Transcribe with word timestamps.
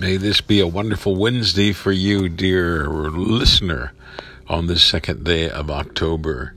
May 0.00 0.16
this 0.16 0.40
be 0.40 0.60
a 0.60 0.66
wonderful 0.66 1.14
Wednesday 1.14 1.74
for 1.74 1.92
you, 1.92 2.30
dear 2.30 2.88
listener, 2.88 3.92
on 4.48 4.66
this 4.66 4.82
second 4.82 5.24
day 5.24 5.50
of 5.50 5.70
October. 5.70 6.54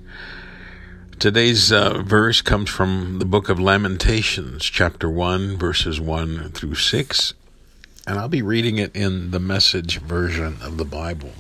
Today's 1.20 1.70
uh, 1.70 2.02
verse 2.04 2.42
comes 2.42 2.70
from 2.70 3.20
the 3.20 3.26
book 3.26 3.50
of 3.50 3.60
Lamentations, 3.60 4.64
chapter 4.64 5.10
1, 5.10 5.58
verses 5.58 6.00
1 6.00 6.52
through 6.52 6.76
6, 6.76 7.34
and 8.08 8.18
I'll 8.18 8.30
be 8.30 8.42
reading 8.42 8.78
it 8.78 8.96
in 8.96 9.32
the 9.32 9.42
message 9.42 10.00
version 10.00 10.56
of 10.62 10.78
the 10.78 10.86
Bible. 10.86 11.34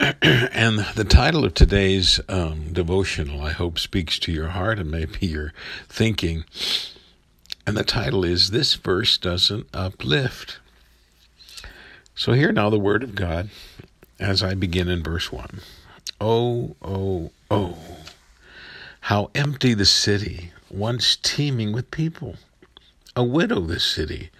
and 0.00 0.78
the 0.94 1.04
title 1.06 1.44
of 1.44 1.52
today's 1.52 2.20
um, 2.30 2.72
devotional, 2.72 3.42
I 3.42 3.50
hope, 3.50 3.78
speaks 3.78 4.18
to 4.20 4.32
your 4.32 4.48
heart 4.48 4.78
and 4.78 4.90
maybe 4.90 5.26
your 5.26 5.52
thinking. 5.90 6.46
And 7.64 7.76
the 7.76 7.84
title 7.84 8.24
is 8.24 8.50
This 8.50 8.74
Verse 8.74 9.16
Doesn't 9.16 9.68
Uplift. 9.72 10.58
So, 12.14 12.32
hear 12.32 12.50
now 12.50 12.70
the 12.70 12.78
Word 12.78 13.02
of 13.04 13.14
God 13.14 13.50
as 14.18 14.42
I 14.42 14.54
begin 14.54 14.88
in 14.88 15.02
verse 15.02 15.30
1. 15.30 15.60
Oh, 16.20 16.76
oh, 16.82 17.30
oh, 17.50 17.78
how 19.02 19.30
empty 19.34 19.74
the 19.74 19.86
city, 19.86 20.52
once 20.70 21.16
teeming 21.16 21.72
with 21.72 21.90
people. 21.90 22.36
A 23.14 23.22
widow, 23.24 23.60
this 23.60 23.84
city, 23.84 24.30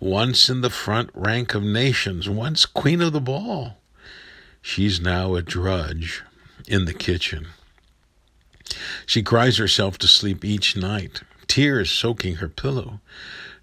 once 0.00 0.48
in 0.48 0.60
the 0.60 0.70
front 0.70 1.10
rank 1.14 1.54
of 1.54 1.62
nations, 1.62 2.28
once 2.28 2.66
queen 2.66 3.00
of 3.00 3.12
the 3.12 3.20
ball. 3.20 3.78
She's 4.60 5.00
now 5.00 5.34
a 5.34 5.42
drudge 5.42 6.22
in 6.66 6.84
the 6.84 6.94
kitchen. 6.94 7.48
She 9.06 9.22
cries 9.22 9.58
herself 9.58 9.98
to 9.98 10.08
sleep 10.08 10.44
each 10.44 10.76
night, 10.76 11.22
tears 11.48 11.90
soaking 11.90 12.36
her 12.36 12.48
pillow. 12.48 13.00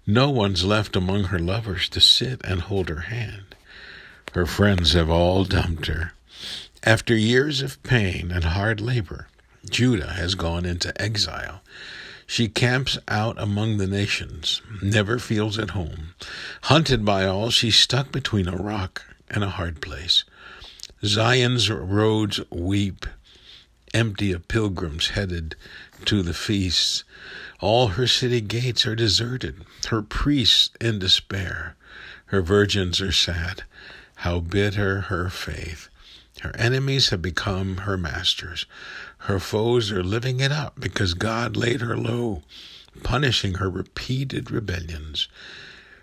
No 0.06 0.30
one's 0.30 0.64
left 0.64 0.96
among 0.96 1.24
her 1.24 1.38
lovers 1.38 1.88
to 1.90 2.00
sit 2.00 2.40
and 2.44 2.62
hold 2.62 2.88
her 2.88 3.02
hand. 3.02 3.54
Her 4.34 4.46
friends 4.46 4.92
have 4.92 5.08
all 5.08 5.44
dumped 5.44 5.86
her. 5.86 6.12
After 6.82 7.16
years 7.16 7.62
of 7.62 7.82
pain 7.82 8.30
and 8.30 8.44
hard 8.44 8.80
labor, 8.80 9.28
Judah 9.70 10.12
has 10.12 10.34
gone 10.34 10.66
into 10.66 11.00
exile. 11.00 11.62
She 12.26 12.48
camps 12.48 12.98
out 13.08 13.40
among 13.40 13.76
the 13.76 13.86
nations, 13.86 14.60
never 14.82 15.18
feels 15.18 15.58
at 15.58 15.70
home. 15.70 16.14
Hunted 16.62 17.04
by 17.04 17.26
all, 17.26 17.50
she's 17.50 17.76
stuck 17.76 18.10
between 18.12 18.48
a 18.48 18.56
rock 18.56 19.04
and 19.30 19.44
a 19.44 19.50
hard 19.50 19.80
place. 19.80 20.24
Zion's 21.04 21.70
roads 21.70 22.40
weep, 22.50 23.06
empty 23.92 24.32
of 24.32 24.48
pilgrims 24.48 25.08
headed 25.10 25.54
to 26.06 26.22
the 26.22 26.34
feasts. 26.34 27.04
All 27.64 27.88
her 27.96 28.06
city 28.06 28.42
gates 28.42 28.84
are 28.84 28.94
deserted, 28.94 29.64
her 29.88 30.02
priests 30.02 30.68
in 30.82 30.98
despair. 30.98 31.76
Her 32.26 32.42
virgins 32.42 33.00
are 33.00 33.10
sad. 33.10 33.62
How 34.16 34.40
bitter 34.40 35.00
her 35.08 35.30
faith. 35.30 35.88
Her 36.42 36.54
enemies 36.56 37.08
have 37.08 37.22
become 37.22 37.78
her 37.78 37.96
masters. 37.96 38.66
Her 39.16 39.40
foes 39.40 39.90
are 39.90 40.02
living 40.02 40.40
it 40.40 40.52
up 40.52 40.78
because 40.78 41.14
God 41.14 41.56
laid 41.56 41.80
her 41.80 41.96
low, 41.96 42.42
punishing 43.02 43.54
her 43.54 43.70
repeated 43.70 44.50
rebellions. 44.50 45.26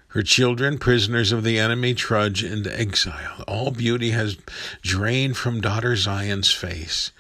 Her 0.08 0.24
children, 0.24 0.80
prisoners 0.80 1.32
of 1.32 1.44
the 1.44 1.60
enemy, 1.60 1.94
trudge 1.94 2.44
into 2.44 2.76
exile. 2.76 3.44
All 3.48 3.70
beauty 3.70 4.10
has 4.10 4.36
drained 4.82 5.38
from 5.38 5.62
daughter 5.62 5.96
Zion's 5.96 6.52
face. 6.52 7.12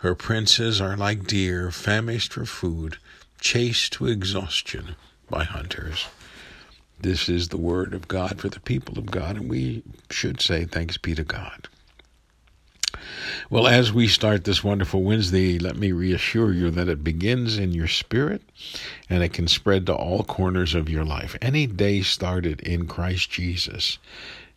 Her 0.00 0.14
princes 0.14 0.82
are 0.82 0.98
like 0.98 1.26
deer, 1.26 1.70
famished 1.70 2.34
for 2.34 2.44
food, 2.44 2.98
chased 3.40 3.92
to 3.94 4.06
exhaustion 4.06 4.96
by 5.28 5.44
hunters. 5.44 6.06
This 7.00 7.28
is 7.28 7.48
the 7.48 7.56
word 7.56 7.94
of 7.94 8.08
God 8.08 8.40
for 8.40 8.48
the 8.48 8.60
people 8.60 8.98
of 8.98 9.06
God, 9.06 9.36
and 9.36 9.50
we 9.50 9.82
should 10.10 10.40
say 10.40 10.64
thanks 10.64 10.96
be 10.96 11.14
to 11.14 11.24
God. 11.24 11.68
Well, 13.50 13.66
as 13.66 13.92
we 13.92 14.08
start 14.08 14.44
this 14.44 14.64
wonderful 14.64 15.02
Wednesday, 15.02 15.58
let 15.58 15.76
me 15.76 15.92
reassure 15.92 16.52
you 16.52 16.70
that 16.70 16.88
it 16.88 17.04
begins 17.04 17.58
in 17.58 17.72
your 17.72 17.88
spirit 17.88 18.42
and 19.10 19.22
it 19.22 19.32
can 19.32 19.46
spread 19.48 19.86
to 19.86 19.94
all 19.94 20.24
corners 20.24 20.74
of 20.74 20.88
your 20.88 21.04
life. 21.04 21.36
Any 21.42 21.66
day 21.66 22.02
started 22.02 22.60
in 22.62 22.86
Christ 22.86 23.30
Jesus 23.30 23.98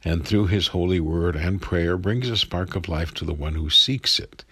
and 0.04 0.26
through 0.26 0.48
his 0.48 0.68
holy 0.68 1.00
word 1.00 1.36
and 1.36 1.62
prayer 1.62 1.98
brings 1.98 2.30
a 2.30 2.38
spark 2.38 2.76
of 2.76 2.88
life 2.88 3.14
to 3.16 3.26
the 3.26 3.34
one 3.34 3.56
who 3.56 3.70
seeks 3.70 4.20
it. 4.20 4.46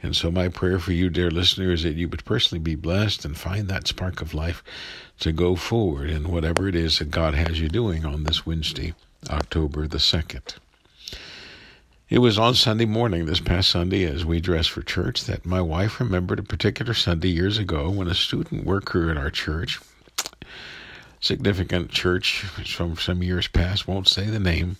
And 0.00 0.14
so, 0.14 0.30
my 0.30 0.48
prayer 0.48 0.78
for 0.78 0.92
you, 0.92 1.10
dear 1.10 1.30
listener, 1.30 1.72
is 1.72 1.82
that 1.82 1.96
you 1.96 2.08
would 2.08 2.24
personally 2.24 2.62
be 2.62 2.76
blessed 2.76 3.24
and 3.24 3.36
find 3.36 3.68
that 3.68 3.88
spark 3.88 4.20
of 4.20 4.32
life 4.32 4.62
to 5.20 5.32
go 5.32 5.56
forward 5.56 6.08
in 6.08 6.30
whatever 6.30 6.68
it 6.68 6.76
is 6.76 6.98
that 6.98 7.10
God 7.10 7.34
has 7.34 7.60
you 7.60 7.68
doing 7.68 8.04
on 8.04 8.22
this 8.22 8.46
Wednesday, 8.46 8.94
October 9.28 9.88
the 9.88 9.98
2nd. 9.98 10.54
It 12.08 12.20
was 12.20 12.38
on 12.38 12.54
Sunday 12.54 12.86
morning, 12.86 13.26
this 13.26 13.40
past 13.40 13.68
Sunday, 13.68 14.04
as 14.04 14.24
we 14.24 14.40
dressed 14.40 14.70
for 14.70 14.82
church, 14.82 15.24
that 15.24 15.44
my 15.44 15.60
wife 15.60 16.00
remembered 16.00 16.38
a 16.38 16.44
particular 16.44 16.94
Sunday 16.94 17.28
years 17.28 17.58
ago 17.58 17.90
when 17.90 18.08
a 18.08 18.14
student 18.14 18.64
worker 18.64 19.10
at 19.10 19.18
our 19.18 19.30
church, 19.30 19.78
significant 21.20 21.90
church 21.90 22.42
from 22.42 22.96
some 22.96 23.22
years 23.22 23.48
past, 23.48 23.86
won't 23.86 24.08
say 24.08 24.24
the 24.24 24.38
name, 24.38 24.76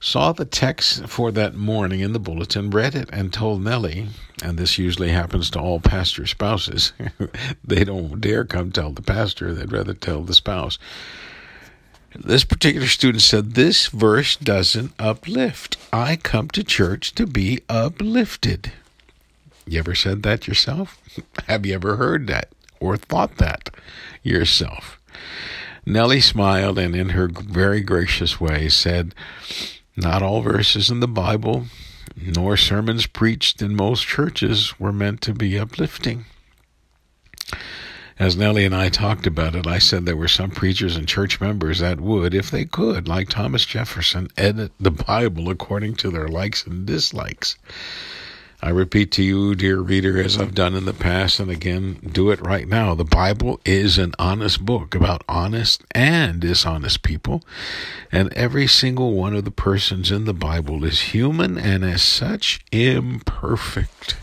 saw 0.00 0.32
the 0.32 0.44
text 0.44 1.06
for 1.08 1.32
that 1.32 1.54
morning 1.54 2.00
in 2.00 2.12
the 2.12 2.20
bulletin, 2.20 2.70
read 2.70 2.94
it, 2.94 3.08
and 3.12 3.32
told 3.32 3.62
Nellie, 3.62 4.08
and 4.42 4.58
this 4.58 4.78
usually 4.78 5.10
happens 5.10 5.50
to 5.50 5.58
all 5.58 5.80
pastor 5.80 6.26
spouses, 6.26 6.92
they 7.64 7.84
don't 7.84 8.20
dare 8.20 8.44
come 8.44 8.70
tell 8.70 8.90
the 8.90 9.02
pastor, 9.02 9.52
they'd 9.52 9.72
rather 9.72 9.94
tell 9.94 10.22
the 10.22 10.34
spouse. 10.34 10.78
This 12.14 12.44
particular 12.44 12.86
student 12.86 13.22
said, 13.22 13.52
This 13.52 13.88
verse 13.88 14.36
doesn't 14.36 14.92
uplift. 14.98 15.76
I 15.92 16.16
come 16.16 16.48
to 16.48 16.64
church 16.64 17.14
to 17.16 17.26
be 17.26 17.60
uplifted. 17.68 18.72
You 19.66 19.80
ever 19.80 19.94
said 19.94 20.22
that 20.22 20.48
yourself? 20.48 20.98
Have 21.46 21.66
you 21.66 21.74
ever 21.74 21.96
heard 21.96 22.26
that 22.28 22.48
or 22.80 22.96
thought 22.96 23.36
that 23.36 23.70
yourself? 24.22 24.98
Nellie 25.84 26.20
smiled 26.20 26.78
and, 26.78 26.96
in 26.96 27.10
her 27.10 27.28
very 27.28 27.82
gracious 27.82 28.40
way, 28.40 28.68
said, 28.68 29.14
Not 30.00 30.22
all 30.22 30.42
verses 30.42 30.92
in 30.92 31.00
the 31.00 31.08
Bible, 31.08 31.66
nor 32.16 32.56
sermons 32.56 33.06
preached 33.06 33.60
in 33.60 33.74
most 33.74 34.06
churches, 34.06 34.78
were 34.78 34.92
meant 34.92 35.20
to 35.22 35.34
be 35.34 35.58
uplifting. 35.58 36.24
As 38.16 38.36
Nellie 38.36 38.64
and 38.64 38.76
I 38.76 38.90
talked 38.90 39.26
about 39.26 39.56
it, 39.56 39.66
I 39.66 39.80
said 39.80 40.06
there 40.06 40.16
were 40.16 40.28
some 40.28 40.52
preachers 40.52 40.96
and 40.96 41.08
church 41.08 41.40
members 41.40 41.80
that 41.80 42.00
would, 42.00 42.32
if 42.32 42.48
they 42.48 42.64
could, 42.64 43.08
like 43.08 43.28
Thomas 43.28 43.66
Jefferson, 43.66 44.28
edit 44.36 44.70
the 44.78 44.92
Bible 44.92 45.50
according 45.50 45.96
to 45.96 46.12
their 46.12 46.28
likes 46.28 46.64
and 46.64 46.86
dislikes. 46.86 47.56
I 48.60 48.70
repeat 48.70 49.12
to 49.12 49.22
you, 49.22 49.54
dear 49.54 49.78
reader, 49.78 50.20
as 50.20 50.36
I've 50.36 50.54
done 50.54 50.74
in 50.74 50.84
the 50.84 50.92
past, 50.92 51.38
and 51.38 51.48
again, 51.48 52.00
do 52.04 52.32
it 52.32 52.40
right 52.40 52.66
now. 52.66 52.92
The 52.96 53.04
Bible 53.04 53.60
is 53.64 53.98
an 53.98 54.14
honest 54.18 54.64
book 54.64 54.96
about 54.96 55.22
honest 55.28 55.84
and 55.92 56.40
dishonest 56.40 57.04
people, 57.04 57.44
and 58.10 58.32
every 58.32 58.66
single 58.66 59.12
one 59.12 59.36
of 59.36 59.44
the 59.44 59.52
persons 59.52 60.10
in 60.10 60.24
the 60.24 60.34
Bible 60.34 60.84
is 60.84 61.12
human 61.12 61.56
and, 61.56 61.84
as 61.84 62.02
such, 62.02 62.58
imperfect. 62.72 64.16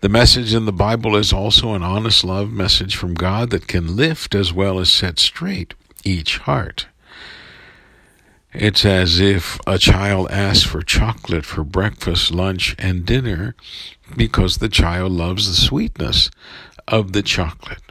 The 0.00 0.08
message 0.08 0.54
in 0.54 0.64
the 0.64 0.72
Bible 0.72 1.14
is 1.14 1.30
also 1.30 1.74
an 1.74 1.82
honest 1.82 2.24
love 2.24 2.50
message 2.50 2.96
from 2.96 3.12
God 3.12 3.50
that 3.50 3.68
can 3.68 3.94
lift 3.94 4.34
as 4.34 4.54
well 4.54 4.78
as 4.78 4.90
set 4.90 5.18
straight 5.18 5.74
each 6.02 6.38
heart. 6.38 6.86
It's 8.54 8.84
as 8.84 9.18
if 9.18 9.58
a 9.66 9.78
child 9.78 10.30
asks 10.30 10.62
for 10.62 10.80
chocolate 10.80 11.44
for 11.44 11.64
breakfast, 11.64 12.30
lunch, 12.30 12.76
and 12.78 13.04
dinner 13.04 13.56
because 14.16 14.58
the 14.58 14.68
child 14.68 15.10
loves 15.10 15.48
the 15.48 15.54
sweetness 15.54 16.30
of 16.86 17.12
the 17.12 17.22
chocolate. 17.22 17.82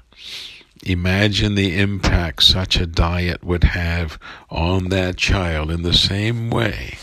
Imagine 0.86 1.56
the 1.56 1.78
impact 1.78 2.44
such 2.44 2.78
a 2.78 2.86
diet 2.86 3.44
would 3.44 3.66
have 3.66 4.18
on 4.50 4.88
that 4.88 5.18
child 5.18 5.70
in 5.70 5.82
the 5.82 5.94
same 5.94 6.50
way 6.50 6.98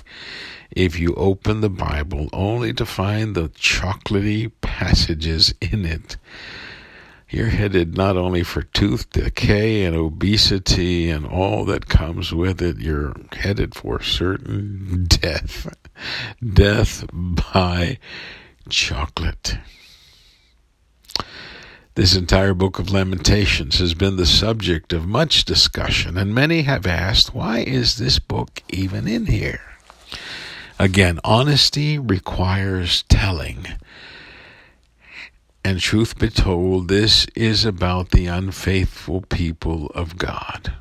if 0.70 0.98
you 0.98 1.14
open 1.16 1.60
the 1.60 1.68
Bible 1.68 2.30
only 2.32 2.72
to 2.72 2.86
find 2.86 3.34
the 3.34 3.50
chocolaty 3.50 4.50
passages 4.62 5.52
in 5.60 5.84
it. 5.84 6.16
You're 7.30 7.46
headed 7.46 7.96
not 7.96 8.16
only 8.16 8.42
for 8.42 8.62
tooth 8.62 9.08
decay 9.10 9.84
and 9.84 9.94
obesity 9.94 11.08
and 11.08 11.24
all 11.24 11.64
that 11.66 11.88
comes 11.88 12.34
with 12.34 12.60
it, 12.60 12.78
you're 12.78 13.14
headed 13.32 13.76
for 13.76 14.02
certain 14.02 15.04
death. 15.06 15.72
Death 16.42 17.04
by 17.12 17.98
chocolate. 18.68 19.58
This 21.94 22.16
entire 22.16 22.54
book 22.54 22.80
of 22.80 22.90
Lamentations 22.90 23.78
has 23.78 23.94
been 23.94 24.16
the 24.16 24.26
subject 24.26 24.92
of 24.92 25.06
much 25.06 25.44
discussion, 25.44 26.16
and 26.18 26.34
many 26.34 26.62
have 26.62 26.86
asked, 26.86 27.34
why 27.34 27.58
is 27.58 27.96
this 27.96 28.18
book 28.18 28.62
even 28.70 29.06
in 29.06 29.26
here? 29.26 29.60
Again, 30.80 31.20
honesty 31.22 31.98
requires 31.98 33.04
telling. 33.08 33.66
And 35.70 35.78
truth 35.78 36.18
be 36.18 36.28
told, 36.28 36.88
this 36.88 37.26
is 37.36 37.64
about 37.64 38.10
the 38.10 38.26
unfaithful 38.26 39.20
people 39.20 39.86
of 39.94 40.18
God. 40.18 40.72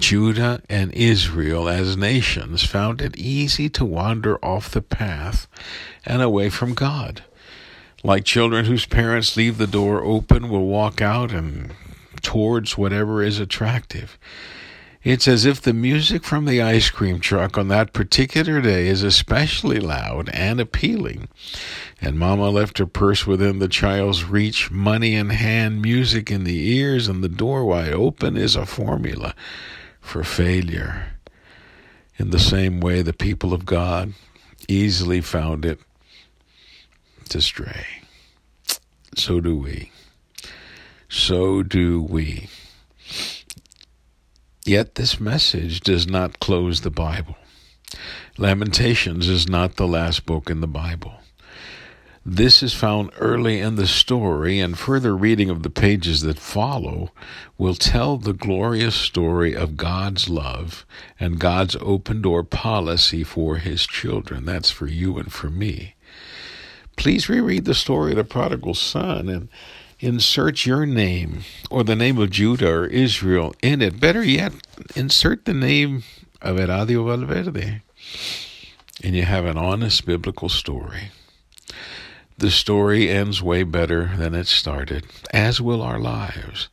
Judah 0.00 0.60
and 0.68 0.92
Israel 0.92 1.68
as 1.68 1.96
nations 1.96 2.64
found 2.64 3.00
it 3.00 3.16
easy 3.16 3.68
to 3.68 3.84
wander 3.84 4.44
off 4.44 4.68
the 4.68 4.82
path 4.82 5.46
and 6.04 6.22
away 6.22 6.50
from 6.50 6.74
God. 6.74 7.22
Like 8.02 8.24
children 8.24 8.64
whose 8.64 8.84
parents 8.84 9.36
leave 9.36 9.58
the 9.58 9.68
door 9.68 10.02
open 10.02 10.48
will 10.48 10.66
walk 10.66 11.00
out 11.00 11.30
and 11.30 11.72
towards 12.20 12.76
whatever 12.76 13.22
is 13.22 13.38
attractive. 13.38 14.18
It's 15.02 15.26
as 15.26 15.46
if 15.46 15.62
the 15.62 15.72
music 15.72 16.24
from 16.24 16.44
the 16.44 16.60
ice 16.60 16.90
cream 16.90 17.20
truck 17.20 17.56
on 17.56 17.68
that 17.68 17.94
particular 17.94 18.60
day 18.60 18.86
is 18.86 19.02
especially 19.02 19.80
loud 19.80 20.28
and 20.28 20.60
appealing. 20.60 21.28
And 22.02 22.18
Mama 22.18 22.50
left 22.50 22.76
her 22.78 22.86
purse 22.86 23.26
within 23.26 23.60
the 23.60 23.68
child's 23.68 24.24
reach, 24.24 24.70
money 24.70 25.14
in 25.14 25.30
hand, 25.30 25.80
music 25.80 26.30
in 26.30 26.44
the 26.44 26.68
ears, 26.72 27.08
and 27.08 27.24
the 27.24 27.30
door 27.30 27.64
wide 27.64 27.94
open 27.94 28.36
is 28.36 28.56
a 28.56 28.66
formula 28.66 29.34
for 30.02 30.22
failure. 30.22 31.14
In 32.18 32.30
the 32.30 32.38
same 32.38 32.80
way, 32.80 33.00
the 33.00 33.14
people 33.14 33.54
of 33.54 33.64
God 33.64 34.12
easily 34.68 35.22
found 35.22 35.64
it 35.64 35.80
to 37.30 37.40
stray. 37.40 37.86
So 39.16 39.40
do 39.40 39.56
we. 39.56 39.92
So 41.08 41.62
do 41.62 42.02
we. 42.02 42.48
Yet 44.70 44.94
this 44.94 45.18
message 45.18 45.80
does 45.80 46.06
not 46.06 46.38
close 46.38 46.82
the 46.82 46.92
Bible. 46.92 47.34
Lamentations 48.38 49.28
is 49.28 49.48
not 49.48 49.74
the 49.74 49.88
last 49.88 50.26
book 50.26 50.48
in 50.48 50.60
the 50.60 50.68
Bible. 50.68 51.14
This 52.24 52.62
is 52.62 52.72
found 52.72 53.10
early 53.18 53.58
in 53.58 53.74
the 53.74 53.88
story, 53.88 54.60
and 54.60 54.78
further 54.78 55.16
reading 55.16 55.50
of 55.50 55.64
the 55.64 55.70
pages 55.70 56.20
that 56.20 56.38
follow 56.38 57.10
will 57.58 57.74
tell 57.74 58.16
the 58.16 58.32
glorious 58.32 58.94
story 58.94 59.56
of 59.56 59.76
God's 59.76 60.28
love 60.28 60.86
and 61.18 61.40
God's 61.40 61.76
open 61.80 62.22
door 62.22 62.44
policy 62.44 63.24
for 63.24 63.56
his 63.56 63.84
children. 63.88 64.44
That's 64.44 64.70
for 64.70 64.86
you 64.86 65.18
and 65.18 65.32
for 65.32 65.50
me. 65.50 65.96
Please 66.96 67.28
reread 67.28 67.64
the 67.64 67.74
story 67.74 68.12
of 68.12 68.18
the 68.18 68.22
prodigal 68.22 68.74
son 68.74 69.28
and 69.28 69.48
insert 70.00 70.66
your 70.66 70.86
name 70.86 71.44
or 71.70 71.84
the 71.84 71.96
name 71.96 72.18
of 72.18 72.30
Judah 72.30 72.70
or 72.70 72.86
Israel 72.86 73.54
in 73.62 73.80
it. 73.82 74.00
Better 74.00 74.24
yet, 74.24 74.52
insert 74.96 75.44
the 75.44 75.54
name 75.54 76.02
of 76.42 76.56
Eladio 76.56 77.06
Valverde. 77.06 77.82
And 79.04 79.14
you 79.14 79.22
have 79.22 79.44
an 79.44 79.56
honest 79.56 80.04
biblical 80.04 80.48
story. 80.48 81.10
The 82.36 82.50
story 82.50 83.10
ends 83.10 83.42
way 83.42 83.62
better 83.62 84.12
than 84.16 84.34
it 84.34 84.46
started, 84.46 85.04
as 85.32 85.60
will 85.60 85.82
our 85.82 86.00
lives. 86.00 86.68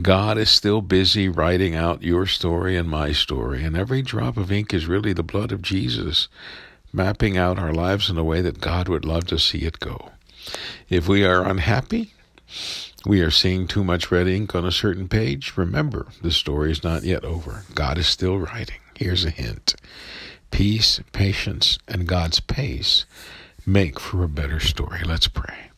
God 0.00 0.38
is 0.38 0.48
still 0.48 0.80
busy 0.80 1.28
writing 1.28 1.74
out 1.74 2.02
your 2.02 2.26
story 2.26 2.76
and 2.76 2.88
my 2.88 3.12
story, 3.12 3.64
and 3.64 3.76
every 3.76 4.02
drop 4.02 4.36
of 4.36 4.50
ink 4.50 4.72
is 4.72 4.86
really 4.86 5.12
the 5.12 5.22
blood 5.22 5.52
of 5.52 5.60
Jesus, 5.60 6.28
mapping 6.92 7.36
out 7.36 7.58
our 7.58 7.74
lives 7.74 8.08
in 8.08 8.16
a 8.16 8.24
way 8.24 8.40
that 8.42 8.60
God 8.60 8.88
would 8.88 9.04
love 9.04 9.26
to 9.26 9.38
see 9.38 9.62
it 9.62 9.80
go. 9.80 10.12
If 10.88 11.08
we 11.08 11.24
are 11.24 11.44
unhappy, 11.44 12.14
we 13.04 13.20
are 13.20 13.30
seeing 13.30 13.66
too 13.66 13.82
much 13.82 14.10
red 14.10 14.28
ink 14.28 14.54
on 14.54 14.64
a 14.64 14.72
certain 14.72 15.08
page. 15.08 15.54
Remember, 15.56 16.06
the 16.22 16.30
story 16.30 16.70
is 16.70 16.84
not 16.84 17.02
yet 17.02 17.24
over. 17.24 17.64
God 17.74 17.98
is 17.98 18.06
still 18.06 18.38
writing. 18.38 18.78
Here's 18.96 19.24
a 19.24 19.30
hint 19.30 19.74
peace, 20.50 21.00
patience, 21.12 21.78
and 21.88 22.06
God's 22.06 22.38
pace 22.38 23.06
make 23.66 23.98
for 23.98 24.22
a 24.22 24.28
better 24.28 24.60
story. 24.60 25.00
Let's 25.04 25.28
pray. 25.28 25.70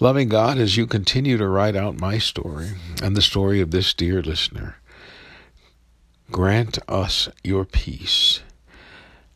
Loving 0.00 0.28
God, 0.28 0.58
as 0.58 0.76
you 0.76 0.86
continue 0.86 1.36
to 1.36 1.46
write 1.46 1.76
out 1.76 2.00
my 2.00 2.18
story 2.18 2.70
and 3.02 3.16
the 3.16 3.22
story 3.22 3.60
of 3.60 3.70
this 3.70 3.94
dear 3.94 4.22
listener, 4.22 4.76
grant 6.32 6.78
us 6.88 7.28
your 7.44 7.64
peace. 7.64 8.40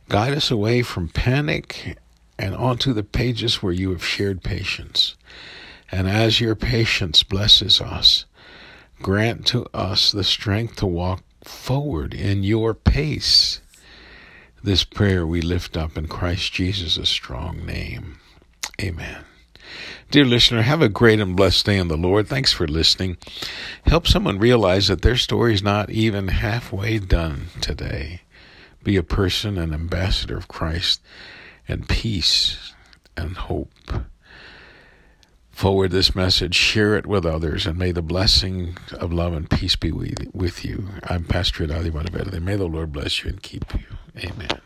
Guide 0.08 0.32
us 0.32 0.50
away 0.50 0.82
from 0.82 1.08
panic 1.08 1.98
and 2.38 2.54
onto 2.54 2.92
the 2.92 3.04
pages 3.04 3.62
where 3.62 3.72
you 3.72 3.90
have 3.90 4.04
shared 4.04 4.42
patience. 4.42 5.14
And 5.90 6.08
as 6.08 6.40
your 6.40 6.54
patience 6.54 7.22
blesses 7.22 7.80
us, 7.80 8.26
grant 9.00 9.46
to 9.46 9.66
us 9.72 10.12
the 10.12 10.24
strength 10.24 10.76
to 10.76 10.86
walk 10.86 11.22
forward 11.44 12.14
in 12.14 12.42
your 12.42 12.74
pace. 12.74 13.60
This 14.62 14.84
prayer 14.84 15.26
we 15.26 15.40
lift 15.40 15.76
up 15.76 15.96
in 15.96 16.08
Christ 16.08 16.52
Jesus' 16.52 17.08
strong 17.08 17.64
name. 17.64 18.18
Amen. 18.80 19.24
Dear 20.10 20.24
listener, 20.24 20.62
have 20.62 20.82
a 20.82 20.88
great 20.88 21.20
and 21.20 21.36
blessed 21.36 21.66
day 21.66 21.76
in 21.76 21.88
the 21.88 21.96
Lord. 21.96 22.28
Thanks 22.28 22.52
for 22.52 22.66
listening. 22.66 23.18
Help 23.84 24.06
someone 24.06 24.38
realize 24.38 24.88
that 24.88 25.02
their 25.02 25.16
story 25.16 25.54
is 25.54 25.62
not 25.62 25.90
even 25.90 26.28
halfway 26.28 26.98
done 26.98 27.48
today. 27.60 28.22
Be 28.82 28.96
a 28.96 29.02
person, 29.02 29.58
an 29.58 29.74
ambassador 29.74 30.36
of 30.36 30.48
Christ, 30.48 31.02
and 31.66 31.88
peace 31.88 32.72
and 33.16 33.36
hope 33.36 33.92
forward 35.58 35.90
this 35.90 36.14
message, 36.14 36.54
share 36.54 36.94
it 36.94 37.04
with 37.04 37.26
others, 37.26 37.66
and 37.66 37.76
may 37.76 37.90
the 37.90 38.00
blessing 38.00 38.76
of 38.92 39.12
love 39.12 39.32
and 39.32 39.50
peace 39.50 39.74
be 39.74 39.90
with 39.90 40.64
you. 40.64 40.88
I'm 41.02 41.24
Pastor 41.24 41.66
Eladio 41.66 41.90
Valverde. 41.90 42.38
May 42.38 42.54
the 42.54 42.68
Lord 42.68 42.92
bless 42.92 43.24
you 43.24 43.30
and 43.30 43.42
keep 43.42 43.64
you. 43.74 43.86
Amen. 44.16 44.60